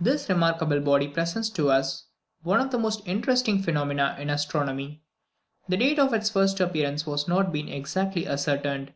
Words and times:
This 0.00 0.28
remarkable 0.28 0.78
body 0.78 1.08
presents 1.08 1.50
to 1.50 1.68
us 1.68 2.04
one 2.44 2.60
of 2.60 2.70
the 2.70 2.78
most 2.78 3.02
interesting 3.08 3.60
phenomena 3.60 4.14
in 4.20 4.30
astronomy. 4.30 5.02
The 5.68 5.76
date 5.78 5.98
of 5.98 6.14
its 6.14 6.30
first 6.30 6.60
appearance 6.60 7.02
has 7.06 7.26
not 7.26 7.50
been 7.50 7.68
exactly 7.68 8.24
ascertained. 8.24 8.94